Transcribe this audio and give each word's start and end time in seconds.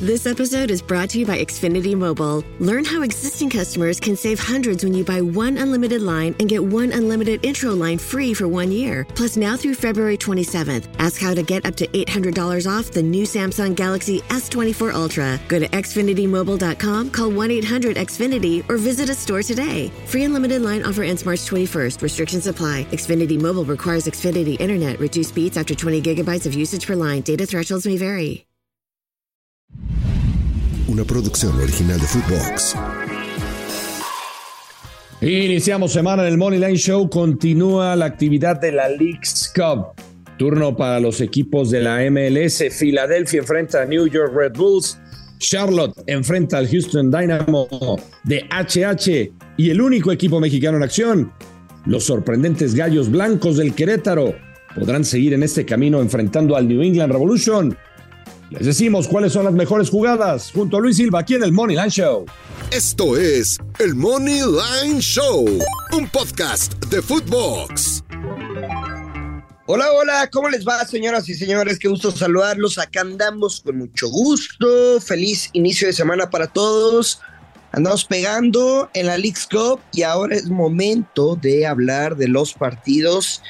This 0.00 0.24
episode 0.24 0.70
is 0.70 0.80
brought 0.80 1.10
to 1.10 1.18
you 1.18 1.26
by 1.26 1.44
Xfinity 1.44 1.94
Mobile. 1.94 2.42
Learn 2.58 2.86
how 2.86 3.02
existing 3.02 3.50
customers 3.50 4.00
can 4.00 4.16
save 4.16 4.40
hundreds 4.40 4.82
when 4.82 4.94
you 4.94 5.04
buy 5.04 5.20
one 5.20 5.58
unlimited 5.58 6.00
line 6.00 6.34
and 6.40 6.48
get 6.48 6.64
one 6.64 6.90
unlimited 6.92 7.44
intro 7.44 7.74
line 7.74 7.98
free 7.98 8.32
for 8.32 8.48
one 8.48 8.72
year. 8.72 9.04
Plus, 9.14 9.36
now 9.36 9.58
through 9.58 9.74
February 9.74 10.16
27th, 10.16 10.88
ask 10.98 11.20
how 11.20 11.34
to 11.34 11.42
get 11.42 11.66
up 11.66 11.76
to 11.76 11.86
$800 11.88 12.66
off 12.66 12.90
the 12.90 13.02
new 13.02 13.24
Samsung 13.24 13.74
Galaxy 13.76 14.22
S24 14.30 14.94
Ultra. 14.94 15.38
Go 15.48 15.58
to 15.58 15.68
XfinityMobile.com, 15.68 17.10
call 17.10 17.30
1 17.30 17.50
800 17.50 17.96
Xfinity, 17.98 18.64
or 18.70 18.78
visit 18.78 19.10
a 19.10 19.14
store 19.14 19.42
today. 19.42 19.88
Free 20.06 20.24
unlimited 20.24 20.62
line 20.62 20.82
offer 20.82 21.02
ends 21.02 21.26
March 21.26 21.40
21st. 21.40 22.00
Restrictions 22.00 22.46
apply. 22.46 22.84
Xfinity 22.84 23.38
Mobile 23.38 23.66
requires 23.66 24.06
Xfinity 24.06 24.58
Internet. 24.58 24.98
Reduced 24.98 25.28
speeds 25.28 25.58
after 25.58 25.74
20 25.74 26.00
gigabytes 26.00 26.46
of 26.46 26.54
usage 26.54 26.86
per 26.86 26.96
line. 26.96 27.20
Data 27.20 27.44
thresholds 27.44 27.86
may 27.86 27.98
vary. 27.98 28.46
Una 30.90 31.04
producción 31.04 31.56
original 31.56 32.00
de 32.00 32.06
Footbox. 32.08 32.74
Iniciamos 35.20 35.92
semana 35.92 36.24
del 36.24 36.36
Money 36.36 36.58
Line 36.58 36.76
Show. 36.76 37.08
Continúa 37.08 37.94
la 37.94 38.06
actividad 38.06 38.60
de 38.60 38.72
la 38.72 38.88
League's 38.88 39.52
Cup. 39.54 39.92
Turno 40.36 40.76
para 40.76 40.98
los 40.98 41.20
equipos 41.20 41.70
de 41.70 41.80
la 41.80 42.00
MLS. 42.10 42.64
Filadelfia 42.76 43.38
enfrenta 43.38 43.82
a 43.82 43.84
New 43.84 44.08
York 44.08 44.32
Red 44.34 44.54
Bulls. 44.56 44.98
Charlotte 45.38 45.94
enfrenta 46.08 46.58
al 46.58 46.66
Houston 46.68 47.08
Dynamo 47.08 47.68
de 48.24 48.48
HH. 48.50 49.32
Y 49.58 49.70
el 49.70 49.80
único 49.80 50.10
equipo 50.10 50.40
mexicano 50.40 50.78
en 50.78 50.82
acción, 50.82 51.32
los 51.86 52.02
sorprendentes 52.02 52.74
Gallos 52.74 53.08
Blancos 53.08 53.58
del 53.58 53.76
Querétaro, 53.76 54.34
podrán 54.74 55.04
seguir 55.04 55.34
en 55.34 55.44
este 55.44 55.64
camino 55.64 56.00
enfrentando 56.00 56.56
al 56.56 56.66
New 56.66 56.82
England 56.82 57.12
Revolution 57.12 57.78
les 58.50 58.66
decimos 58.66 59.06
cuáles 59.06 59.32
son 59.32 59.44
las 59.44 59.54
mejores 59.54 59.88
jugadas 59.88 60.50
junto 60.52 60.76
a 60.76 60.80
Luis 60.80 60.96
Silva 60.96 61.20
aquí 61.20 61.34
en 61.34 61.44
el 61.44 61.52
Money 61.52 61.76
Line 61.76 61.90
Show. 61.90 62.26
Esto 62.70 63.16
es 63.16 63.58
el 63.78 63.94
Money 63.94 64.40
Line 64.40 65.00
Show, 65.00 65.46
un 65.92 66.08
podcast 66.08 66.74
de 66.86 67.00
Footbox. 67.00 68.02
Hola, 69.66 69.92
hola, 69.92 70.28
¿cómo 70.32 70.48
les 70.48 70.66
va, 70.66 70.84
señoras 70.84 71.28
y 71.28 71.34
señores? 71.34 71.78
Qué 71.78 71.86
gusto 71.86 72.10
saludarlos. 72.10 72.76
Acá 72.78 73.02
andamos 73.02 73.60
con 73.60 73.78
mucho 73.78 74.08
gusto. 74.08 75.00
Feliz 75.00 75.48
inicio 75.52 75.86
de 75.86 75.92
semana 75.92 76.28
para 76.28 76.48
todos. 76.48 77.20
Andamos 77.70 78.04
pegando 78.04 78.90
en 78.94 79.06
la 79.06 79.16
League's 79.16 79.46
Cup 79.46 79.78
y 79.92 80.02
ahora 80.02 80.34
es 80.34 80.50
momento 80.50 81.36
de 81.36 81.68
hablar 81.68 82.16
de 82.16 82.26
los 82.26 82.52
partidos 82.52 83.42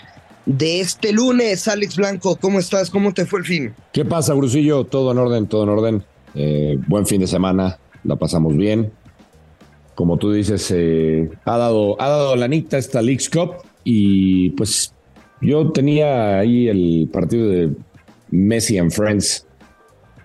de 0.47 0.81
este 0.81 1.13
lunes. 1.13 1.69
Alex 1.69 1.97
Blanco, 1.97 2.37
¿cómo 2.37 2.59
estás? 2.59 2.91
¿Cómo 2.91 3.13
te 3.13 3.27
fue 3.27 3.41
el 3.41 3.47
fin? 3.47 3.75
¿Qué 3.93 4.05
pasa, 4.05 4.35
Grusillo? 4.35 4.85
Todo 4.85 5.13
en 5.13 5.19
orden, 5.19 5.47
todo 5.47 5.65
en 5.65 5.69
orden. 5.69 6.05
Eh, 6.35 6.79
buen 6.87 7.07
fin 7.07 7.21
de 7.21 7.27
semana, 7.27 7.79
la 8.05 8.17
pasamos 8.17 8.57
bien. 8.57 8.93
Como 9.95 10.17
tú 10.17 10.33
dices, 10.33 10.71
eh, 10.75 11.31
ha, 11.45 11.59
dado, 11.59 12.01
ha 12.01 12.09
dado 12.09 12.37
la 12.37 12.49
nicta 12.49 12.79
esta 12.79 13.03
League's 13.03 13.29
Cup 13.29 13.57
y 13.85 14.51
pues 14.51 14.95
yo 15.41 15.73
tenía 15.73 16.39
ahí 16.39 16.69
el 16.69 17.09
partido 17.13 17.49
de 17.49 17.71
Messi 18.31 18.79
and 18.79 18.93
Friends. 18.93 19.47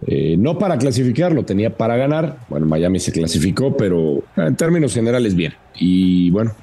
Eh, 0.07 0.35
no 0.37 0.59
para 0.59 0.77
clasificar, 0.77 1.31
lo 1.31 1.43
tenía 1.45 1.75
para 1.75 1.97
ganar. 1.97 2.37
Bueno, 2.47 2.67
Miami 2.67 2.99
se 2.99 3.11
clasificó, 3.11 3.75
pero 3.75 4.23
en 4.35 4.55
términos 4.55 4.93
generales 4.93 5.35
bien. 5.35 5.53
Y 5.75 6.29
bueno, 6.31 6.53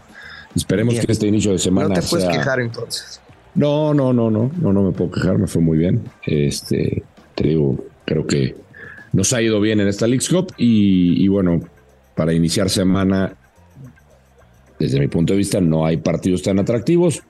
esperemos 0.55 0.95
que 0.95 1.11
este 1.11 1.27
inicio 1.27 1.53
de 1.53 1.59
semana. 1.59 1.89
No 1.89 1.95
te 1.95 2.03
puedes 2.03 2.29
quejar 2.29 2.61
entonces. 2.61 3.21
No, 3.55 3.93
no, 3.93 4.13
no, 4.13 4.31
no, 4.31 4.51
no, 4.57 4.73
no 4.73 4.83
me 4.83 4.93
puedo 4.93 5.11
quejar, 5.11 5.39
me 5.39 5.47
fue 5.47 5.61
muy 5.61 5.79
bien. 5.79 6.03
Este, 6.25 7.03
te 7.35 7.49
digo, 7.49 7.85
creo 8.05 8.27
que 8.27 8.55
nos 9.13 9.33
ha 9.33 9.43
ido 9.43 9.61
bien 9.61 9.81
en 9.81 9.89
esta 9.89 10.07
League 10.07 10.25
Cup 10.29 10.53
y, 10.57 11.29
bueno, 11.29 11.61
para 12.15 12.33
iniciar 12.33 12.71
semana, 12.71 13.37
desde 14.79 14.99
mi 14.99 15.09
punto 15.09 15.35
de 15.35 15.39
vista, 15.39 15.61
no 15.61 15.85
hay 15.85 15.99
partidos 15.99 16.43
tan 16.43 16.59
atractivos, 16.59 17.23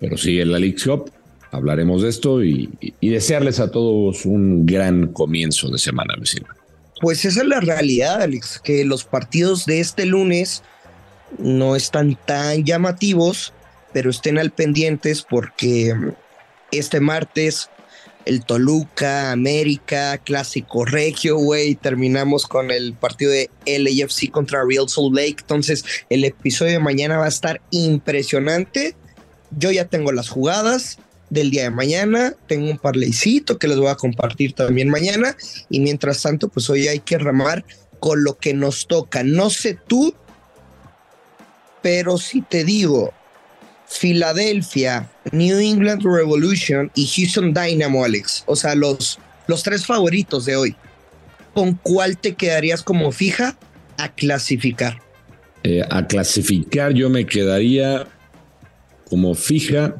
pero 0.00 0.16
sí 0.16 0.40
en 0.40 0.52
la 0.52 0.58
League 0.58 0.76
Cup 0.82 1.10
hablaremos 1.50 2.02
de 2.02 2.08
esto 2.08 2.42
y, 2.42 2.70
desearles 3.02 3.60
a 3.60 3.70
todos 3.70 4.24
un 4.24 4.64
gran 4.64 5.08
comienzo 5.08 5.68
de 5.68 5.78
semana, 5.78 6.14
vecino. 6.18 6.46
Pues 7.00 7.24
esa 7.24 7.42
es 7.42 7.46
la 7.46 7.60
realidad, 7.60 8.22
Alex, 8.22 8.60
que 8.62 8.84
los 8.84 9.04
partidos 9.04 9.66
de 9.66 9.80
este 9.80 10.06
lunes 10.06 10.62
no 11.38 11.76
están 11.76 12.16
tan 12.24 12.64
llamativos 12.64 13.52
pero 13.92 14.10
estén 14.10 14.38
al 14.38 14.50
pendientes 14.50 15.22
porque 15.22 15.94
este 16.70 17.00
martes 17.00 17.70
el 18.24 18.44
Toluca, 18.44 19.32
América, 19.32 20.18
Clásico 20.18 20.84
Regio, 20.84 21.36
güey, 21.36 21.74
terminamos 21.74 22.46
con 22.46 22.70
el 22.70 22.94
partido 22.94 23.32
de 23.32 23.50
LAFC 23.66 24.30
contra 24.30 24.64
Real 24.64 24.88
Salt 24.88 25.14
Lake, 25.14 25.36
entonces 25.40 25.84
el 26.08 26.24
episodio 26.24 26.72
de 26.72 26.78
mañana 26.78 27.18
va 27.18 27.26
a 27.26 27.28
estar 27.28 27.60
impresionante. 27.70 28.94
Yo 29.50 29.70
ya 29.70 29.86
tengo 29.86 30.12
las 30.12 30.28
jugadas 30.28 30.98
del 31.30 31.50
día 31.50 31.64
de 31.64 31.70
mañana, 31.70 32.34
tengo 32.46 32.70
un 32.70 32.78
parleycito 32.78 33.58
que 33.58 33.68
les 33.68 33.78
voy 33.78 33.88
a 33.88 33.96
compartir 33.96 34.52
también 34.52 34.88
mañana 34.88 35.36
y 35.68 35.80
mientras 35.80 36.22
tanto, 36.22 36.48
pues 36.48 36.68
hoy 36.70 36.88
hay 36.88 37.00
que 37.00 37.18
ramar 37.18 37.64
con 38.00 38.24
lo 38.24 38.38
que 38.38 38.54
nos 38.54 38.86
toca. 38.86 39.22
No 39.22 39.50
sé 39.50 39.78
tú, 39.86 40.14
pero 41.82 42.18
si 42.18 42.42
te 42.42 42.64
digo, 42.64 43.12
Filadelfia, 43.98 45.10
New 45.32 45.58
England 45.58 46.02
Revolution 46.02 46.90
y 46.94 47.06
Houston 47.06 47.52
Dynamo, 47.52 48.04
Alex. 48.04 48.44
O 48.46 48.56
sea, 48.56 48.74
los, 48.74 49.18
los 49.46 49.62
tres 49.62 49.86
favoritos 49.86 50.44
de 50.44 50.56
hoy. 50.56 50.76
¿Con 51.54 51.74
cuál 51.74 52.16
te 52.16 52.34
quedarías 52.34 52.82
como 52.82 53.12
fija 53.12 53.58
a 53.98 54.12
clasificar? 54.12 55.00
Eh, 55.64 55.82
a 55.90 56.06
clasificar 56.06 56.92
yo 56.92 57.08
me 57.08 57.24
quedaría 57.24 58.08
como 59.08 59.34
fija 59.34 59.94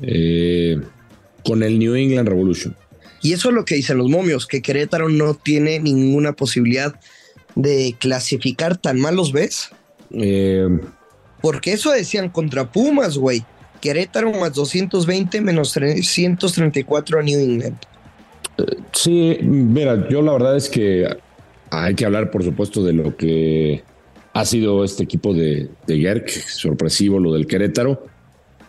eh, 0.00 0.80
con 1.44 1.62
el 1.62 1.78
New 1.78 1.94
England 1.94 2.28
Revolution. 2.28 2.74
Y 3.22 3.32
eso 3.32 3.50
es 3.50 3.54
lo 3.54 3.64
que 3.64 3.76
dicen 3.76 3.98
los 3.98 4.08
momios, 4.08 4.46
que 4.46 4.62
Querétaro 4.62 5.08
no 5.08 5.34
tiene 5.34 5.78
ninguna 5.78 6.32
posibilidad 6.32 6.98
de 7.54 7.94
clasificar 7.98 8.76
tan 8.76 8.98
mal, 8.98 9.14
¿los 9.14 9.32
ves? 9.32 9.70
Eh, 10.10 10.68
porque 11.44 11.74
eso 11.74 11.90
decían 11.90 12.30
contra 12.30 12.72
Pumas, 12.72 13.18
güey. 13.18 13.44
Querétaro 13.82 14.32
más 14.32 14.54
220 14.54 15.42
menos 15.42 15.74
334 15.74 17.20
a 17.20 17.22
New 17.22 17.38
England. 17.38 17.76
Sí, 18.92 19.36
mira, 19.42 20.08
yo 20.08 20.22
la 20.22 20.32
verdad 20.32 20.56
es 20.56 20.70
que 20.70 21.06
hay 21.68 21.94
que 21.94 22.06
hablar, 22.06 22.30
por 22.30 22.44
supuesto, 22.44 22.82
de 22.82 22.94
lo 22.94 23.14
que 23.14 23.84
ha 24.32 24.44
sido 24.46 24.84
este 24.84 25.04
equipo 25.04 25.34
de, 25.34 25.68
de 25.86 25.98
Gerk, 25.98 26.30
sorpresivo 26.30 27.20
lo 27.20 27.34
del 27.34 27.46
Querétaro. 27.46 28.06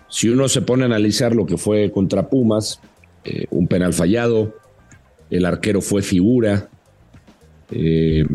Si 0.09 0.27
uno 0.27 0.49
se 0.49 0.61
pone 0.61 0.83
a 0.83 0.87
analizar 0.87 1.33
lo 1.33 1.45
que 1.45 1.55
fue 1.55 1.93
contra 1.93 2.27
Pumas, 2.27 2.81
eh, 3.23 3.45
un 3.51 3.69
penal 3.69 3.93
fallado, 3.93 4.53
el 5.29 5.45
arquero 5.45 5.79
fue 5.79 6.01
figura. 6.01 6.67
Eh, 7.71 8.25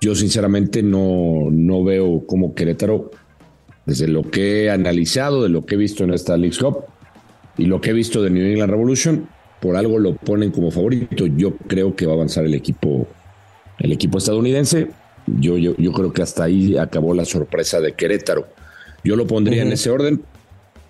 yo 0.00 0.14
sinceramente 0.14 0.80
no, 0.80 1.48
no 1.50 1.82
veo 1.82 2.24
cómo 2.24 2.54
Querétaro 2.54 3.10
desde 3.86 4.08
lo 4.08 4.30
que 4.30 4.64
he 4.64 4.70
analizado, 4.70 5.42
de 5.42 5.48
lo 5.48 5.64
que 5.64 5.74
he 5.74 5.78
visto 5.78 6.04
en 6.04 6.12
esta 6.12 6.36
League 6.36 6.56
Cup 6.58 6.84
y 7.58 7.66
lo 7.66 7.80
que 7.80 7.90
he 7.90 7.92
visto 7.92 8.22
de 8.22 8.30
New 8.30 8.44
England 8.44 8.70
Revolution, 8.70 9.28
por 9.60 9.76
algo 9.76 9.98
lo 9.98 10.16
ponen 10.16 10.50
como 10.50 10.70
favorito. 10.70 11.26
Yo 11.26 11.56
creo 11.56 11.94
que 11.94 12.06
va 12.06 12.12
a 12.12 12.16
avanzar 12.16 12.44
el 12.44 12.54
equipo, 12.54 13.06
el 13.78 13.92
equipo 13.92 14.18
estadounidense. 14.18 14.88
Yo, 15.26 15.56
yo, 15.56 15.74
yo 15.76 15.92
creo 15.92 16.12
que 16.12 16.22
hasta 16.22 16.44
ahí 16.44 16.76
acabó 16.76 17.14
la 17.14 17.24
sorpresa 17.24 17.80
de 17.80 17.92
Querétaro. 17.92 18.46
Yo 19.04 19.16
lo 19.16 19.26
pondría 19.26 19.62
en 19.62 19.72
ese 19.72 19.90
orden. 19.90 20.22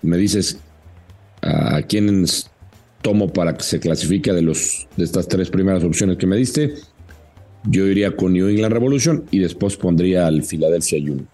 Me 0.01 0.17
dices 0.17 0.59
a 1.41 1.81
quién 1.83 2.25
tomo 3.01 3.31
para 3.31 3.55
que 3.55 3.63
se 3.63 3.79
clasifique 3.79 4.33
de 4.33 4.41
los 4.41 4.87
de 4.97 5.03
estas 5.03 5.27
tres 5.27 5.49
primeras 5.49 5.83
opciones 5.83 6.17
que 6.17 6.27
me 6.27 6.37
diste. 6.37 6.73
Yo 7.65 7.85
iría 7.85 8.15
con 8.15 8.33
New 8.33 8.47
England 8.47 8.73
Revolution 8.73 9.25
y 9.31 9.39
después 9.39 9.75
pondría 9.77 10.27
al 10.27 10.43
Philadelphia 10.43 10.99
Union. 10.99 11.27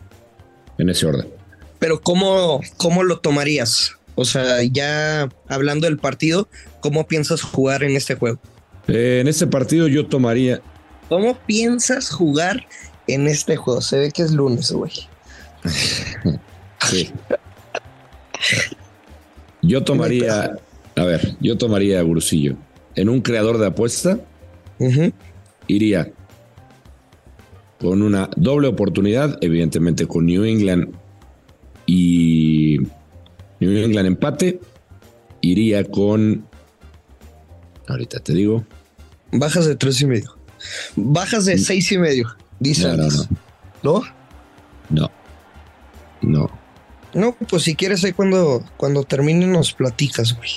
En 0.77 0.89
ese 0.89 1.05
orden. 1.05 1.40
Pero 1.81 1.99
¿cómo, 1.99 2.61
cómo 2.77 3.01
lo 3.01 3.21
tomarías? 3.21 3.97
O 4.13 4.23
sea, 4.23 4.61
ya 4.61 5.27
hablando 5.47 5.87
del 5.87 5.97
partido, 5.97 6.47
¿cómo 6.79 7.07
piensas 7.07 7.41
jugar 7.41 7.81
en 7.81 7.95
este 7.95 8.13
juego? 8.13 8.39
Eh, 8.87 9.17
en 9.19 9.27
este 9.27 9.47
partido 9.47 9.87
yo 9.87 10.05
tomaría. 10.05 10.61
¿Cómo 11.09 11.35
piensas 11.39 12.11
jugar 12.11 12.67
en 13.07 13.27
este 13.27 13.55
juego? 13.55 13.81
Se 13.81 13.97
ve 13.97 14.11
que 14.11 14.21
es 14.21 14.31
lunes, 14.31 14.71
güey. 14.71 14.91
sí. 16.87 17.09
Yo 19.63 19.83
tomaría, 19.83 20.59
a 20.95 21.03
ver, 21.03 21.35
yo 21.39 21.57
tomaría 21.57 22.01
a. 22.01 22.55
En 22.93 23.09
un 23.09 23.21
creador 23.21 23.57
de 23.57 23.65
apuesta, 23.65 24.19
iría 25.65 26.11
con 27.79 28.03
una 28.03 28.29
doble 28.37 28.67
oportunidad, 28.67 29.39
evidentemente 29.41 30.05
con 30.05 30.27
New 30.27 30.43
England 30.43 31.00
y 31.85 32.79
New 33.59 33.77
England 33.77 34.07
empate, 34.07 34.59
iría 35.41 35.83
con, 35.83 36.45
ahorita 37.87 38.19
te 38.19 38.33
digo, 38.33 38.65
Bajas 39.31 39.65
de 39.65 39.75
tres 39.75 40.01
y 40.01 40.05
medio. 40.05 40.35
Bajas 40.95 41.45
de 41.45 41.57
seis 41.57 41.91
y 41.91 41.97
medio, 41.97 42.35
dice. 42.59 42.87
No, 42.87 42.97
no, 42.97 43.07
no. 43.07 43.27
¿No? 43.83 44.01
No. 44.89 45.11
No. 46.21 46.61
No, 47.13 47.35
pues 47.49 47.63
si 47.63 47.75
quieres 47.75 48.03
ahí 48.03 48.13
cuando, 48.13 48.63
cuando 48.77 49.03
termine 49.03 49.47
nos 49.47 49.73
platicas, 49.73 50.35
güey. 50.35 50.49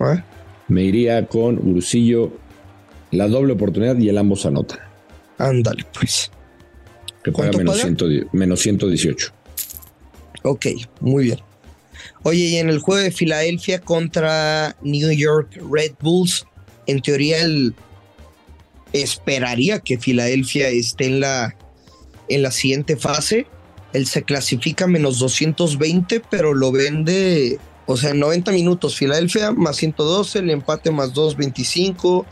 ¿Ah? 0.00 0.24
Me 0.68 0.82
iría 0.82 1.26
con 1.26 1.58
Ursillo, 1.66 2.32
la 3.10 3.28
doble 3.28 3.52
oportunidad 3.52 3.96
y 3.98 4.08
el 4.08 4.18
ambos 4.18 4.44
anotan. 4.44 4.80
Ándale, 5.38 5.84
pues. 5.98 6.30
Que 7.22 7.30
paga 7.30 7.50
¿Cuánto 7.50 7.58
menos, 7.58 7.74
paga? 7.74 7.84
110 7.84 8.26
menos 8.32 8.60
118. 8.60 9.32
Ok, 10.44 10.66
muy 11.00 11.24
bien. 11.24 11.40
Oye, 12.22 12.44
y 12.44 12.56
en 12.56 12.68
el 12.68 12.78
juego 12.78 13.00
de 13.00 13.10
Filadelfia 13.10 13.80
contra 13.80 14.76
New 14.82 15.10
York 15.10 15.58
Red 15.70 15.92
Bulls, 16.00 16.44
en 16.86 17.00
teoría 17.00 17.40
el 17.40 17.74
esperaría 18.92 19.80
que 19.80 19.98
Filadelfia 19.98 20.68
esté 20.68 21.06
en 21.06 21.20
la 21.20 21.56
en 22.28 22.42
la 22.42 22.50
siguiente 22.50 22.96
fase. 22.96 23.46
Él 23.94 24.06
se 24.06 24.22
clasifica 24.22 24.86
menos 24.86 25.18
220, 25.18 26.20
pero 26.30 26.52
lo 26.52 26.72
vende, 26.72 27.58
o 27.86 27.96
sea, 27.96 28.10
en 28.10 28.20
90 28.20 28.52
minutos 28.52 28.96
Filadelfia 28.96 29.52
más 29.52 29.76
112, 29.76 30.40
el 30.40 30.50
empate 30.50 30.90
más 30.90 31.14
225, 31.14 32.26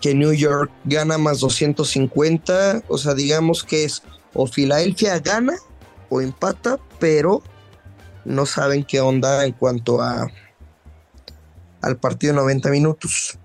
que 0.00 0.14
New 0.14 0.32
York 0.32 0.70
gana 0.84 1.16
más 1.16 1.38
250, 1.38 2.82
o 2.88 2.98
sea, 2.98 3.14
digamos 3.14 3.62
que 3.62 3.84
es 3.84 4.02
o 4.34 4.46
Filadelfia 4.48 5.18
gana 5.20 5.54
o 6.08 6.20
empata, 6.20 6.78
pero 6.98 7.42
no 8.24 8.46
saben 8.46 8.84
qué 8.84 9.00
onda 9.00 9.44
en 9.44 9.52
cuanto 9.52 10.00
a 10.00 10.30
al 11.82 11.96
partido 11.98 12.32
de 12.32 12.40
90 12.40 12.70
minutos. 12.70 13.38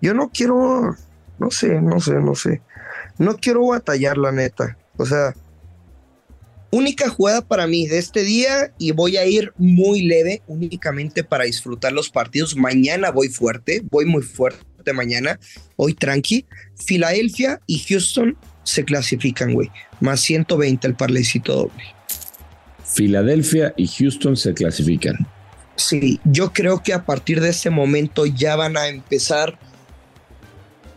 Yo 0.00 0.14
no 0.14 0.30
quiero, 0.30 0.96
no 1.38 1.50
sé, 1.50 1.80
no 1.80 2.00
sé, 2.00 2.14
no 2.14 2.34
sé. 2.34 2.62
No 3.18 3.36
quiero 3.36 3.66
batallar, 3.66 4.16
la 4.16 4.32
neta. 4.32 4.78
O 4.96 5.04
sea, 5.04 5.34
única 6.70 7.10
jugada 7.10 7.42
para 7.42 7.66
mí 7.66 7.86
de 7.86 7.98
este 7.98 8.22
día 8.22 8.72
y 8.78 8.92
voy 8.92 9.18
a 9.18 9.26
ir 9.26 9.52
muy 9.58 10.02
leve, 10.02 10.42
únicamente 10.46 11.22
para 11.22 11.44
disfrutar 11.44 11.92
los 11.92 12.08
partidos. 12.08 12.56
Mañana 12.56 13.10
voy 13.10 13.28
fuerte, 13.28 13.82
voy 13.90 14.06
muy 14.06 14.22
fuerte 14.22 14.64
mañana. 14.94 15.38
Hoy 15.76 15.94
tranqui. 15.94 16.46
Filadelfia 16.76 17.60
y 17.66 17.80
Houston 17.80 18.36
se 18.70 18.84
clasifican, 18.84 19.52
güey. 19.52 19.70
Más 20.00 20.20
120 20.20 20.86
el 20.86 20.94
parlecito 20.94 21.54
doble. 21.54 21.84
Filadelfia 22.84 23.74
y 23.76 23.86
Houston 23.86 24.36
se 24.36 24.54
clasifican. 24.54 25.26
Sí, 25.76 26.20
yo 26.24 26.52
creo 26.52 26.82
que 26.82 26.92
a 26.92 27.04
partir 27.04 27.40
de 27.40 27.48
este 27.48 27.70
momento 27.70 28.26
ya 28.26 28.56
van 28.56 28.76
a 28.76 28.88
empezar 28.88 29.58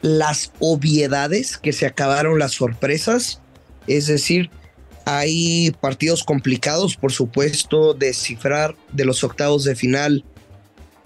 las 0.01 0.51
obviedades 0.59 1.57
que 1.57 1.71
se 1.71 1.85
acabaron 1.85 2.39
las 2.39 2.51
sorpresas. 2.51 3.39
Es 3.87 4.07
decir, 4.07 4.49
hay 5.05 5.71
partidos 5.79 6.23
complicados, 6.23 6.97
por 6.97 7.11
supuesto, 7.11 7.93
descifrar 7.93 8.75
de 8.91 9.05
los 9.05 9.23
octavos 9.23 9.63
de 9.63 9.75
final, 9.75 10.23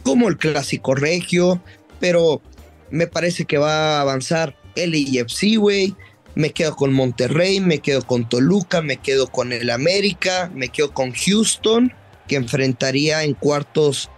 como 0.03 0.27
el 0.27 0.37
clásico 0.37 0.95
regio, 0.95 1.61
pero 1.99 2.41
me 2.89 3.07
parece 3.07 3.45
que 3.45 3.57
va 3.57 3.97
a 3.97 4.01
avanzar 4.01 4.55
el 4.75 4.95
IFC, 4.95 5.57
güey. 5.57 5.95
Me 6.37 6.51
quedo 6.51 6.75
con 6.75 6.93
Monterrey, 6.93 7.59
me 7.59 7.79
quedo 7.79 8.03
con 8.03 8.29
Toluca, 8.29 8.83
me 8.83 8.97
quedo 8.97 9.25
con 9.25 9.51
el 9.51 9.71
América, 9.71 10.51
me 10.53 10.69
quedo 10.69 10.93
con 10.93 11.11
Houston, 11.11 11.91
que 12.27 12.35
enfrentaría 12.35 13.23
en 13.23 13.33
cuartos 13.33 14.11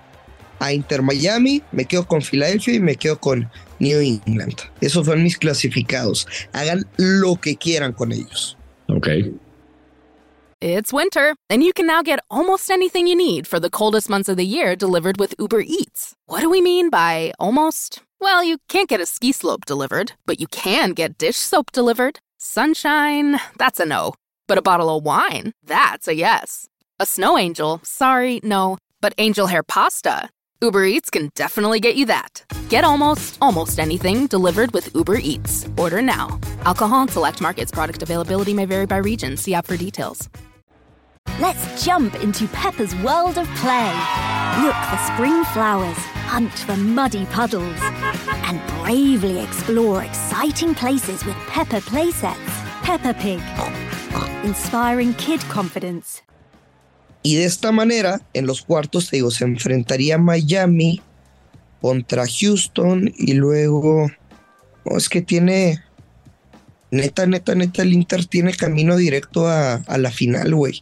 a 0.60 0.74
Inter 0.74 1.02
Miami, 1.02 1.64
me 1.72 1.86
quedo 1.86 2.06
con 2.06 2.22
Filadelfia 2.22 2.74
y 2.74 2.82
me 2.82 2.98
quedo 2.98 3.22
con 3.22 3.50
New 3.80 4.02
England. 4.02 4.58
Esos 4.82 5.06
son 5.06 5.24
mis 5.24 5.38
clasificados. 5.38 6.28
Hagan 6.52 6.86
lo 6.98 7.38
que 7.38 7.56
quieran 7.56 7.94
con 7.94 8.12
ellos. 8.12 8.58
Ok. 8.90 9.08
It's 10.60 10.92
winter, 10.92 11.36
and 11.50 11.64
you 11.64 11.72
can 11.72 11.88
now 11.88 12.02
get 12.04 12.20
almost 12.30 12.70
anything 12.70 13.08
you 13.08 13.16
need 13.16 13.48
for 13.48 13.62
the 13.62 13.70
coldest 13.70 14.10
months 14.10 14.28
of 14.28 14.36
the 14.36 14.46
year 14.46 14.76
delivered 14.76 15.18
with 15.18 15.34
Uber 15.40 15.62
Eats. 15.62 16.16
What 16.28 16.42
do 16.42 16.50
we 16.50 16.62
mean 16.62 16.90
by 16.90 17.32
almost? 17.40 18.02
Well, 18.22 18.44
you 18.44 18.58
can't 18.68 18.90
get 18.90 19.00
a 19.00 19.06
ski 19.06 19.32
slope 19.32 19.66
delivered, 19.66 20.12
but 20.26 20.40
you 20.42 20.48
can 20.48 20.92
get 20.92 21.18
dish 21.18 21.38
soap 21.38 21.72
delivered. 21.72 22.20
Sunshine, 22.38 23.40
that's 23.58 23.80
a 23.80 23.86
no. 23.86 24.14
But 24.48 24.58
a 24.58 24.62
bottle 24.62 24.96
of 24.96 25.04
wine, 25.04 25.54
that's 25.64 26.08
a 26.08 26.16
yes. 26.16 26.68
A 27.00 27.06
snow 27.06 27.38
angel, 27.38 27.80
sorry, 27.84 28.42
no. 28.44 28.78
But 29.00 29.14
angel 29.20 29.48
hair 29.48 29.64
pasta, 29.64 30.30
Uber 30.62 30.84
Eats 30.84 31.10
can 31.10 31.30
definitely 31.34 31.80
get 31.80 31.96
you 31.96 32.06
that. 32.08 32.44
Get 32.68 32.84
almost, 32.84 33.38
almost 33.42 33.80
anything 33.80 34.28
delivered 34.28 34.74
with 34.74 34.94
Uber 34.94 35.16
Eats. 35.16 35.66
Order 35.78 36.02
now. 36.02 36.38
Alcohol 36.66 37.04
and 37.04 37.10
select 37.10 37.40
markets. 37.40 37.72
Product 37.72 38.04
availability 38.04 38.54
may 38.54 38.66
vary 38.66 38.86
by 38.86 38.98
region. 38.98 39.38
See 39.38 39.54
app 39.54 39.68
for 39.68 39.78
details. 39.78 40.28
Let's 41.40 41.86
jump 41.86 42.22
into 42.22 42.48
Peppa's 42.50 42.94
world 42.98 43.38
of 43.38 43.48
play. 43.56 43.94
Look 44.62 44.76
for 44.76 44.98
spring 45.14 45.42
flowers, 45.54 45.98
hunt 46.30 46.54
for 46.54 46.78
muddy 46.78 47.26
puddles, 47.34 47.82
and 48.46 48.62
bravely 48.82 49.40
explore 49.40 50.04
exciting 50.04 50.76
places 50.76 51.26
with 51.26 51.36
Peppa 51.48 51.82
playsets. 51.82 52.54
Peppa 52.84 53.14
Pig, 53.14 53.42
inspiring 54.44 55.14
kid 55.16 55.42
confidence. 55.50 56.22
Y 57.24 57.36
de 57.36 57.46
esta 57.46 57.72
manera, 57.72 58.22
en 58.34 58.46
los 58.46 58.62
cuartos, 58.62 59.10
te 59.10 59.18
digo, 59.18 59.32
se 59.32 59.44
enfrentaría 59.44 60.18
Miami 60.18 61.02
contra 61.82 62.26
Houston 62.28 63.12
y 63.18 63.34
luego. 63.34 64.10
No, 64.86 64.98
es 64.98 65.10
que 65.10 65.22
tiene. 65.22 65.84
Neta, 66.92 67.26
neta, 67.26 67.56
neta, 67.56 67.82
el 67.82 67.94
Inter 67.94 68.26
tiene 68.26 68.54
camino 68.54 68.96
directo 68.96 69.48
a, 69.48 69.76
a 69.76 69.98
la 69.98 70.12
final, 70.12 70.56
güey. 70.56 70.82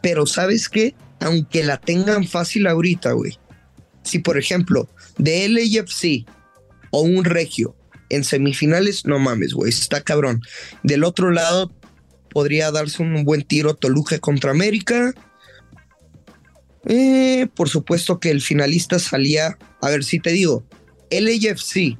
Pero 0.00 0.26
¿sabes 0.26 0.68
qué? 0.68 0.94
Aunque 1.20 1.62
la 1.62 1.78
tengan 1.78 2.26
fácil 2.26 2.66
ahorita, 2.66 3.12
güey. 3.12 3.38
Si, 4.02 4.18
por 4.18 4.38
ejemplo, 4.38 4.88
de 5.18 5.48
LAFC 5.48 6.26
o 6.90 7.02
un 7.02 7.24
Regio 7.24 7.76
en 8.08 8.24
semifinales, 8.24 9.06
no 9.06 9.18
mames, 9.18 9.54
güey, 9.54 9.70
está 9.70 10.02
cabrón. 10.02 10.42
Del 10.82 11.04
otro 11.04 11.30
lado, 11.30 11.72
podría 12.30 12.70
darse 12.70 13.02
un 13.02 13.24
buen 13.24 13.42
tiro 13.42 13.74
Toluca 13.74 14.18
contra 14.18 14.50
América. 14.50 15.14
Eh, 16.86 17.46
por 17.54 17.68
supuesto 17.68 18.18
que 18.18 18.30
el 18.30 18.40
finalista 18.40 18.98
salía, 18.98 19.56
a 19.80 19.88
ver 19.88 20.04
si 20.04 20.18
te 20.18 20.30
digo, 20.30 20.64
LAFC 21.10 21.96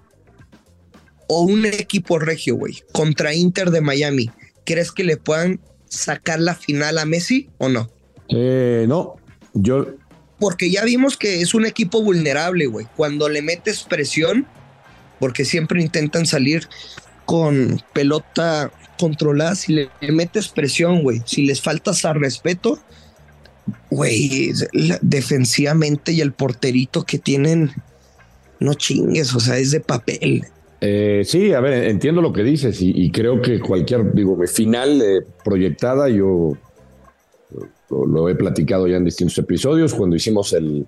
o 1.28 1.42
un 1.42 1.66
equipo 1.66 2.18
regio, 2.18 2.56
güey, 2.56 2.82
contra 2.92 3.34
Inter 3.34 3.70
de 3.70 3.80
Miami, 3.80 4.30
¿crees 4.64 4.92
que 4.92 5.04
le 5.04 5.16
puedan 5.16 5.60
sacar 5.88 6.40
la 6.40 6.54
final 6.54 6.98
a 6.98 7.06
Messi 7.06 7.48
o 7.58 7.68
no? 7.68 7.90
Eh, 8.28 8.86
no, 8.88 9.16
yo 9.54 9.86
Porque 10.42 10.72
ya 10.72 10.82
vimos 10.82 11.16
que 11.16 11.40
es 11.40 11.54
un 11.54 11.66
equipo 11.66 12.02
vulnerable, 12.02 12.66
güey. 12.66 12.88
Cuando 12.96 13.28
le 13.28 13.42
metes 13.42 13.84
presión, 13.84 14.44
porque 15.20 15.44
siempre 15.44 15.80
intentan 15.80 16.26
salir 16.26 16.66
con 17.26 17.80
pelota 17.92 18.72
controlada, 18.98 19.54
si 19.54 19.72
le 19.72 19.88
metes 20.10 20.48
presión, 20.48 21.02
güey, 21.02 21.22
si 21.26 21.46
les 21.46 21.62
faltas 21.62 22.04
a 22.04 22.12
respeto, 22.12 22.80
güey, 23.88 24.52
defensivamente 25.00 26.10
y 26.10 26.20
el 26.20 26.32
porterito 26.32 27.04
que 27.04 27.20
tienen, 27.20 27.70
no 28.58 28.74
chingues, 28.74 29.36
o 29.36 29.38
sea, 29.38 29.58
es 29.58 29.70
de 29.70 29.78
papel. 29.78 30.44
Eh, 30.80 31.22
sí, 31.24 31.52
a 31.52 31.60
ver, 31.60 31.84
entiendo 31.84 32.20
lo 32.20 32.32
que 32.32 32.42
dices 32.42 32.82
y, 32.82 32.90
y 32.92 33.12
creo 33.12 33.40
que 33.40 33.60
cualquier, 33.60 34.12
digo, 34.12 34.36
final 34.48 35.00
eh, 35.00 35.24
proyectada, 35.44 36.08
yo 36.08 36.54
lo, 37.90 38.06
lo 38.06 38.28
he 38.28 38.34
platicado 38.34 38.86
ya 38.86 38.96
en 38.96 39.04
distintos 39.04 39.36
episodios, 39.38 39.94
cuando 39.94 40.16
hicimos 40.16 40.52
el, 40.52 40.86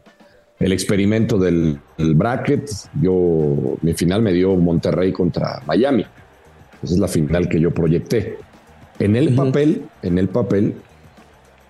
el 0.60 0.72
experimento 0.72 1.38
del, 1.38 1.78
bracket, 1.98 2.70
yo, 3.00 3.76
mi 3.82 3.92
final 3.94 4.22
me 4.22 4.32
dio 4.32 4.54
Monterrey 4.56 5.12
contra 5.12 5.62
Miami. 5.66 6.04
Esa 6.82 6.94
es 6.94 6.98
la 7.00 7.08
final 7.08 7.48
que 7.48 7.60
yo 7.60 7.70
proyecté. 7.72 8.38
En 8.98 9.16
el 9.16 9.34
papel, 9.34 9.82
en 10.02 10.18
el 10.18 10.28
papel, 10.28 10.74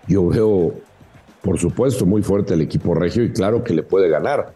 yo 0.09 0.27
veo, 0.29 0.75
por 1.43 1.59
supuesto, 1.59 2.05
muy 2.05 2.23
fuerte 2.23 2.55
el 2.55 2.61
equipo 2.61 2.95
regio 2.95 3.25
y 3.25 3.33
claro 3.33 3.65
que 3.65 3.75
le 3.75 3.83
puede 3.83 4.09
ganar 4.09 4.53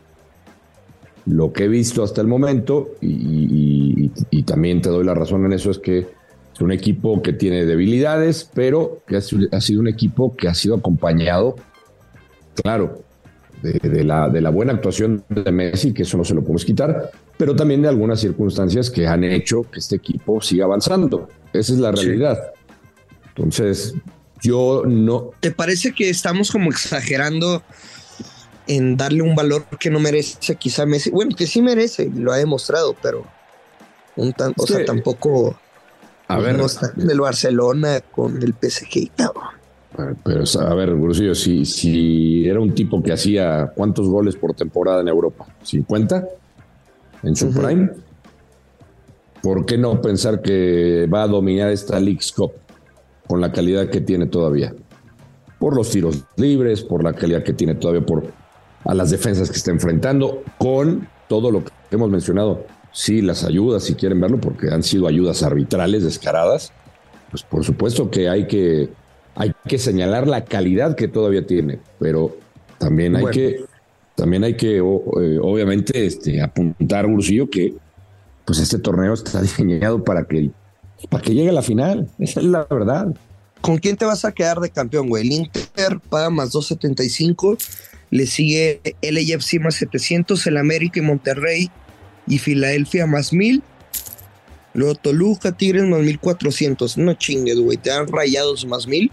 lo 1.26 1.52
que 1.52 1.64
he 1.64 1.68
visto 1.68 2.02
hasta 2.02 2.20
el 2.22 2.26
momento, 2.26 2.88
y, 3.02 3.08
y- 3.08 4.04
y- 4.30 4.38
y 4.38 4.42
también 4.44 4.80
te 4.80 4.88
doy 4.88 5.04
la 5.04 5.14
razón 5.14 5.44
en 5.44 5.52
eso, 5.52 5.70
es 5.70 5.78
que 5.78 6.06
un 6.64 6.72
equipo 6.72 7.22
que 7.22 7.32
tiene 7.32 7.64
debilidades, 7.64 8.50
pero 8.52 9.02
que 9.06 9.16
ha, 9.16 9.20
sido- 9.20 9.80
un 9.80 9.88
equipo 9.88 10.34
que 10.36 10.48
ha 10.48 10.54
sido 10.54 10.76
acompañado, 10.76 11.56
claro, 12.62 13.02
de, 13.62 13.72
de 13.88 14.04
la, 14.04 14.28
de 14.28 14.40
la 14.40 14.50
buena 14.50 14.72
actuación 14.72 15.24
de 15.28 15.50
Messi, 15.52 15.92
que 15.92 16.02
eso 16.02 16.16
no 16.16 16.24
se 16.24 16.34
lo 16.34 16.40
podemos 16.42 16.64
quitar, 16.64 17.10
pero 17.36 17.54
también 17.56 17.82
de 17.82 17.88
algunas 17.88 18.20
circunstancias 18.20 18.90
que 18.90 19.06
han 19.06 19.24
hecho 19.24 19.62
que 19.62 19.78
este 19.78 19.96
equipo 19.96 20.40
siga 20.40 20.64
avanzando. 20.64 21.28
Esa 21.52 21.72
es 21.72 21.78
la 21.78 21.92
realidad. 21.92 22.38
Entonces, 23.36 23.94
yo 24.40 24.82
no, 24.86 25.30
¿Te 25.40 25.50
parece 25.50 25.92
que 25.92 26.10
estamos 26.10 26.50
como 26.50 26.70
exagerando 26.70 27.62
en 28.66 28.96
darle 28.96 29.22
un 29.22 29.34
valor 29.34 29.64
que 29.80 29.90
no 29.90 29.98
merece 29.98 30.54
quizá 30.56 30.84
Messi. 30.86 31.10
Bueno, 31.10 31.34
que 31.34 31.46
sí 31.46 31.62
merece 31.62 32.04
y 32.14 32.18
lo 32.18 32.32
ha 32.32 32.36
demostrado, 32.36 32.94
pero 33.02 33.24
un 34.14 34.32
tan, 34.32 34.52
o 34.56 34.66
sea, 34.66 34.84
tampoco 34.84 35.58
a 36.28 36.34
pues, 36.36 36.46
ver, 36.46 36.58
no 36.58 36.66
está 36.66 36.92
el 36.96 37.20
Barcelona 37.20 38.00
con 38.12 38.42
el 38.42 38.52
PSG, 38.52 39.10
Pero, 40.24 40.44
a 40.60 40.74
ver, 40.74 40.94
Brusillo, 40.94 41.34
si, 41.34 41.64
si 41.64 42.46
era 42.46 42.60
un 42.60 42.74
tipo 42.74 43.02
que 43.02 43.12
hacía 43.12 43.72
cuántos 43.74 44.08
goles 44.08 44.36
por 44.36 44.52
temporada 44.52 45.00
en 45.00 45.08
Europa, 45.08 45.46
¿50? 45.64 46.28
En 47.22 47.34
su 47.34 47.50
prime. 47.50 47.90
¿Por 49.42 49.64
qué 49.64 49.78
no 49.78 50.02
pensar 50.02 50.42
que 50.42 51.08
va 51.12 51.22
a 51.22 51.28
dominar 51.28 51.70
esta 51.70 51.98
League's 51.98 52.30
Cup 52.32 52.52
con 53.26 53.40
la 53.40 53.50
calidad 53.50 53.88
que 53.88 54.02
tiene 54.02 54.26
todavía? 54.26 54.74
Por 55.58 55.74
los 55.74 55.90
tiros 55.90 56.24
libres, 56.36 56.82
por 56.82 57.02
la 57.02 57.14
calidad 57.14 57.42
que 57.42 57.54
tiene 57.54 57.74
todavía, 57.74 58.04
por 58.04 58.24
a 58.84 58.94
las 58.94 59.10
defensas 59.10 59.50
que 59.50 59.56
está 59.56 59.70
enfrentando, 59.70 60.42
con 60.58 61.08
todo 61.26 61.50
lo 61.50 61.64
que 61.64 61.72
hemos 61.90 62.10
mencionado 62.10 62.66
sí 62.98 63.22
las 63.22 63.44
ayudas, 63.44 63.84
si 63.84 63.94
quieren 63.94 64.20
verlo, 64.20 64.40
porque 64.40 64.70
han 64.72 64.82
sido 64.82 65.06
ayudas 65.06 65.44
arbitrales, 65.44 66.02
descaradas, 66.02 66.72
pues 67.30 67.44
por 67.44 67.64
supuesto 67.64 68.10
que 68.10 68.28
hay 68.28 68.48
que, 68.48 68.88
hay 69.36 69.52
que 69.68 69.78
señalar 69.78 70.26
la 70.26 70.44
calidad 70.44 70.96
que 70.96 71.06
todavía 71.06 71.46
tiene, 71.46 71.78
pero 72.00 72.36
también 72.78 73.14
hay 73.14 73.26
que, 73.26 73.64
también 74.16 74.42
hay 74.42 74.56
que, 74.56 74.78
eh, 74.78 74.80
obviamente, 74.82 76.06
este, 76.06 76.42
apuntar, 76.42 77.06
Ursillo, 77.06 77.48
que 77.48 77.72
pues 78.44 78.58
este 78.58 78.80
torneo 78.80 79.14
está 79.14 79.40
diseñado 79.42 80.02
para 80.02 80.24
que, 80.24 80.50
para 81.08 81.22
que 81.22 81.34
llegue 81.34 81.50
a 81.50 81.52
la 81.52 81.62
final, 81.62 82.08
esa 82.18 82.40
es 82.40 82.46
la 82.46 82.66
verdad. 82.68 83.14
¿Con 83.60 83.78
quién 83.78 83.96
te 83.96 84.06
vas 84.06 84.24
a 84.24 84.32
quedar 84.32 84.58
de 84.58 84.70
campeón, 84.70 85.08
güey? 85.08 85.24
El 85.24 85.32
Inter 85.34 86.00
paga 86.10 86.30
más 86.30 86.50
275, 86.50 87.58
le 88.10 88.26
sigue 88.26 88.80
el 89.02 89.18
AFC 89.18 89.60
más 89.60 89.76
700, 89.76 90.44
el 90.48 90.56
América 90.56 90.98
y 90.98 91.02
Monterrey 91.02 91.70
y 92.28 92.38
Filadelfia 92.38 93.06
más 93.06 93.32
mil. 93.32 93.62
Luego 94.74 94.94
Toluca, 94.94 95.52
Tigres 95.52 95.84
más 95.84 96.00
mil 96.00 96.18
cuatrocientos. 96.18 96.98
No 96.98 97.14
chingues, 97.14 97.58
güey. 97.58 97.76
Te 97.76 97.90
dan 97.90 98.06
rayados 98.08 98.66
más 98.66 98.86
mil. 98.86 99.10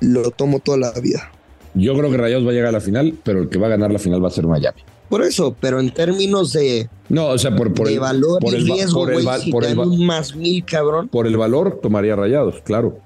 Lo 0.00 0.30
tomo 0.30 0.60
toda 0.60 0.78
la 0.78 0.92
vida. 0.92 1.30
Yo 1.74 1.96
creo 1.96 2.10
que 2.10 2.16
Rayados 2.16 2.46
va 2.46 2.50
a 2.50 2.54
llegar 2.54 2.68
a 2.68 2.72
la 2.72 2.80
final, 2.80 3.14
pero 3.22 3.42
el 3.42 3.48
que 3.48 3.58
va 3.58 3.66
a 3.66 3.70
ganar 3.70 3.92
la 3.92 3.98
final 3.98 4.22
va 4.22 4.28
a 4.28 4.32
ser 4.32 4.46
Miami. 4.46 4.82
Por 5.08 5.22
eso, 5.22 5.56
pero 5.58 5.80
en 5.80 5.90
términos 5.90 6.52
de. 6.52 6.88
No, 7.08 7.28
o 7.28 7.38
sea, 7.38 7.54
por, 7.54 7.72
por 7.72 7.88
el 7.88 7.98
valor 7.98 8.40
por 8.40 8.52
y 8.54 8.58
riesgo. 8.58 9.06
Si 9.38 9.50
por 9.50 9.64
el, 9.64 9.78
un 9.78 10.04
más 10.04 10.34
mil, 10.34 10.64
cabrón. 10.64 11.08
Por 11.08 11.26
el 11.26 11.36
valor, 11.36 11.80
tomaría 11.82 12.14
Rayados, 12.14 12.60
claro. 12.62 12.98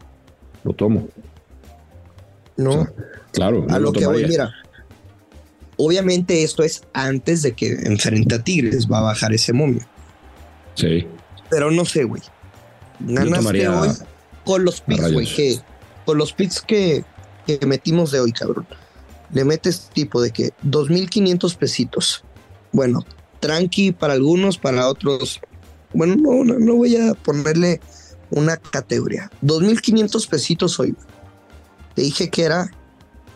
Lo 0.64 0.72
tomo. 0.72 1.08
No. 2.56 2.88
claro. 3.32 3.66
A 3.68 3.78
lo, 3.78 3.92
que 3.92 4.06
voy, 4.06 4.26
mira. 4.26 4.52
Obviamente 5.84 6.44
esto 6.44 6.62
es 6.62 6.82
antes 6.92 7.42
de 7.42 7.54
que 7.54 7.72
enfrente 7.72 8.36
a 8.36 8.44
Tigres, 8.44 8.86
va 8.86 8.98
a 8.98 9.02
bajar 9.02 9.32
ese 9.32 9.52
momio. 9.52 9.84
Sí. 10.74 11.08
Pero 11.50 11.72
no 11.72 11.84
sé, 11.84 12.04
güey. 12.04 12.22
Ganaste 13.00 13.68
hoy 13.68 13.88
con 14.44 14.64
los 14.64 14.80
picks, 14.80 15.12
güey, 15.12 15.26
que 15.26 15.58
con 16.04 16.18
los 16.18 16.32
picks 16.34 16.60
que, 16.60 17.04
que 17.48 17.66
metimos 17.66 18.12
de 18.12 18.20
hoy, 18.20 18.30
cabrón. 18.30 18.64
Le 19.32 19.44
metes 19.44 19.90
tipo 19.92 20.22
de 20.22 20.30
que 20.30 20.50
2.500 20.64 21.56
pesitos. 21.56 22.24
Bueno, 22.70 23.04
tranqui 23.40 23.90
para 23.90 24.12
algunos, 24.12 24.58
para 24.58 24.86
otros. 24.86 25.40
Bueno, 25.92 26.14
no, 26.14 26.44
no, 26.44 26.60
no 26.60 26.74
voy 26.76 26.96
a 26.96 27.14
ponerle 27.14 27.80
una 28.30 28.56
categoría. 28.56 29.32
2.500 29.42 30.28
pesitos 30.28 30.78
hoy. 30.78 30.94
Te 31.96 32.02
dije 32.02 32.30
que 32.30 32.44
era 32.44 32.70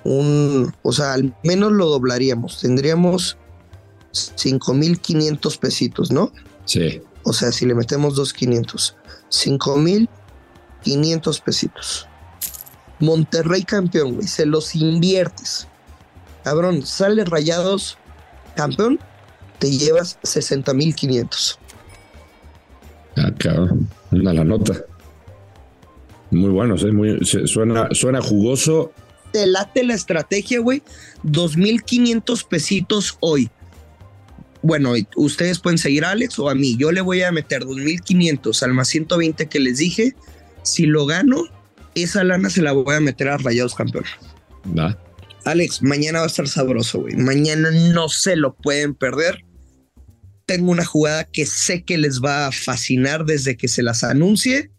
un, 0.06 0.74
o 0.82 0.92
sea, 0.92 1.14
al 1.14 1.34
menos 1.42 1.72
lo 1.72 1.86
doblaríamos, 1.86 2.60
tendríamos 2.60 3.36
5.500 4.12 5.58
pesitos, 5.58 6.10
¿no? 6.10 6.32
Sí. 6.64 7.00
O 7.24 7.32
sea, 7.32 7.52
si 7.52 7.66
le 7.66 7.74
metemos 7.74 8.16
2.500, 8.16 8.94
5.500 9.30 11.42
pesitos. 11.42 12.08
Monterrey 13.00 13.64
campeón, 13.64 14.14
güey, 14.14 14.26
se 14.26 14.46
los 14.46 14.74
inviertes. 14.74 15.68
Cabrón, 16.44 16.86
sale 16.86 17.24
rayados 17.24 17.98
campeón, 18.54 18.98
te 19.58 19.70
llevas 19.70 20.18
60.500. 20.22 21.58
Ah, 23.16 23.32
cabrón, 23.38 23.88
una 24.12 24.32
la 24.32 24.44
nota. 24.44 24.74
Muy 26.30 26.50
bueno, 26.50 26.76
muy, 26.92 27.24
suena, 27.24 27.88
suena 27.92 28.20
jugoso 28.20 28.92
te 29.36 29.46
late 29.46 29.84
la 29.84 29.92
estrategia, 29.92 30.60
güey, 30.60 30.82
2.500 31.24 32.48
pesitos 32.48 33.18
hoy. 33.20 33.50
Bueno, 34.62 34.94
ustedes 35.14 35.58
pueden 35.58 35.76
seguir 35.76 36.06
a 36.06 36.12
Alex 36.12 36.38
o 36.38 36.48
a 36.48 36.54
mí. 36.54 36.74
Yo 36.78 36.90
le 36.90 37.02
voy 37.02 37.20
a 37.20 37.30
meter 37.32 37.64
2.500 37.64 38.62
al 38.62 38.72
más 38.72 38.88
120 38.88 39.46
que 39.46 39.60
les 39.60 39.76
dije. 39.76 40.16
Si 40.62 40.86
lo 40.86 41.04
gano, 41.04 41.44
esa 41.94 42.24
lana 42.24 42.48
se 42.48 42.62
la 42.62 42.72
voy 42.72 42.94
a 42.94 43.00
meter 43.00 43.28
a 43.28 43.36
Rayados 43.36 43.74
Campeón. 43.74 44.04
Va. 44.76 44.98
Alex, 45.44 45.82
mañana 45.82 46.20
va 46.20 46.24
a 46.24 46.28
estar 46.28 46.48
sabroso, 46.48 47.02
güey. 47.02 47.14
Mañana 47.16 47.70
no 47.70 48.08
se 48.08 48.36
lo 48.36 48.54
pueden 48.54 48.94
perder. 48.94 49.44
Tengo 50.46 50.70
una 50.70 50.86
jugada 50.86 51.24
que 51.24 51.44
sé 51.44 51.84
que 51.84 51.98
les 51.98 52.22
va 52.22 52.46
a 52.46 52.52
fascinar 52.52 53.26
desde 53.26 53.58
que 53.58 53.68
se 53.68 53.82
las 53.82 54.02
anuncie. 54.02 54.70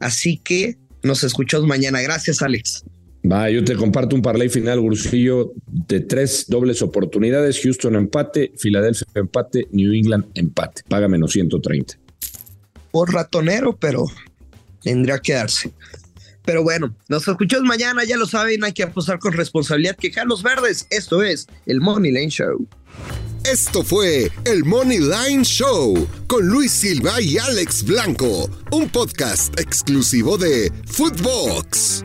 Así 0.00 0.38
que 0.38 0.78
nos 1.02 1.22
escuchamos 1.22 1.66
mañana. 1.66 2.00
Gracias, 2.00 2.40
Alex. 2.40 2.82
Va, 3.30 3.50
yo 3.50 3.64
te 3.64 3.74
comparto 3.74 4.14
un 4.14 4.22
parlay 4.22 4.48
final, 4.48 4.80
Gursillo, 4.80 5.52
de 5.66 6.00
tres 6.00 6.46
dobles 6.48 6.80
oportunidades. 6.82 7.60
Houston 7.60 7.96
empate, 7.96 8.52
Filadelfia 8.56 9.06
empate, 9.14 9.66
New 9.72 9.92
England 9.92 10.26
empate. 10.34 10.82
Paga 10.88 11.08
menos 11.08 11.32
130. 11.32 11.98
Por 12.92 13.12
ratonero, 13.12 13.76
pero 13.76 14.04
tendría 14.82 15.18
que 15.18 15.32
darse. 15.32 15.72
Pero 16.44 16.62
bueno, 16.62 16.94
nos 17.08 17.26
escuchamos 17.26 17.66
mañana, 17.66 18.04
ya 18.04 18.16
lo 18.16 18.26
saben, 18.26 18.62
hay 18.62 18.72
que 18.72 18.84
apostar 18.84 19.18
con 19.18 19.32
responsabilidad. 19.32 19.96
Que 19.96 20.12
los 20.24 20.42
verdes, 20.44 20.86
esto 20.90 21.22
es 21.22 21.48
el 21.66 21.80
Money 21.80 22.12
Line 22.12 22.30
Show. 22.30 22.68
Esto 23.44 23.82
fue 23.82 24.30
el 24.44 24.64
Money 24.64 24.98
Line 24.98 25.44
Show 25.44 26.06
con 26.26 26.46
Luis 26.46 26.70
Silva 26.72 27.20
y 27.20 27.38
Alex 27.38 27.84
Blanco, 27.84 28.48
un 28.70 28.88
podcast 28.88 29.58
exclusivo 29.58 30.38
de 30.38 30.72
Footbox 30.86 32.04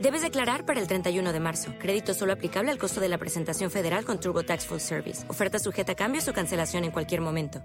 Debes 0.00 0.22
declarar 0.22 0.64
para 0.64 0.80
el 0.80 0.86
31 0.86 1.32
de 1.32 1.40
marzo. 1.40 1.72
Crédito 1.78 2.14
solo 2.14 2.32
aplicable 2.32 2.70
al 2.70 2.78
costo 2.78 3.00
de 3.00 3.08
la 3.08 3.18
presentación 3.18 3.70
federal 3.70 4.04
con 4.04 4.20
Turbo 4.20 4.42
Tax 4.42 4.66
Full 4.66 4.80
Service. 4.80 5.28
Oferta 5.28 5.58
sujeta 5.58 5.92
a 5.92 5.96
cambios 5.96 6.28
o 6.28 6.32
cancelación 6.32 6.84
en 6.84 6.90
cualquier 6.90 7.20
momento. 7.20 7.62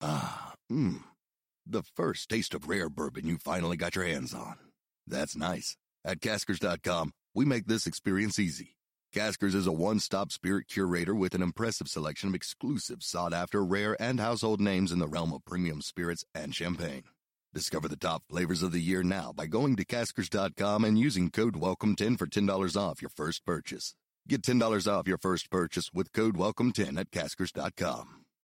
Ah, 0.00 0.54
mmm. 0.68 0.96
The 1.64 1.82
first 1.94 2.28
taste 2.28 2.54
of 2.54 2.68
rare 2.68 2.90
bourbon 2.90 3.26
you 3.26 3.38
finally 3.38 3.76
got 3.76 3.94
your 3.94 4.04
hands 4.04 4.34
on. 4.34 4.56
That's 5.06 5.36
nice. 5.36 5.76
At 6.04 6.20
Caskers.com, 6.20 7.12
we 7.34 7.44
make 7.44 7.66
this 7.66 7.86
experience 7.86 8.38
easy. 8.40 8.76
Caskers 9.14 9.54
is 9.54 9.66
a 9.66 9.72
one-stop 9.72 10.32
spirit 10.32 10.66
curator 10.68 11.14
with 11.14 11.34
an 11.34 11.42
impressive 11.42 11.86
selection 11.86 12.30
of 12.30 12.34
exclusive, 12.34 13.02
sought-after, 13.02 13.64
rare, 13.64 13.96
and 14.00 14.18
household 14.18 14.60
names 14.60 14.90
in 14.90 14.98
the 14.98 15.06
realm 15.06 15.32
of 15.32 15.44
premium 15.44 15.80
spirits 15.80 16.24
and 16.34 16.54
champagne. 16.54 17.04
Discover 17.54 17.88
the 17.88 17.96
top 17.96 18.22
flavors 18.30 18.62
of 18.62 18.72
the 18.72 18.80
year 18.80 19.02
now 19.02 19.30
by 19.36 19.46
going 19.46 19.76
to 19.76 19.84
caskers.com 19.84 20.84
and 20.84 20.98
using 20.98 21.30
code 21.30 21.54
WELCOME10 21.54 22.18
for 22.18 22.26
$10 22.26 22.80
off 22.80 23.02
your 23.02 23.10
first 23.10 23.44
purchase. 23.44 23.94
Get 24.26 24.40
$10 24.40 24.90
off 24.90 25.06
your 25.06 25.18
first 25.18 25.50
purchase 25.50 25.90
with 25.92 26.14
code 26.14 26.36
WELCOME10 26.36 26.98
at 26.98 27.10
caskers.com. 27.10 28.21